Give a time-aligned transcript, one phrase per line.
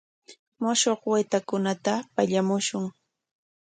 [0.61, 2.85] Mushkuq waytakunata pallamushun.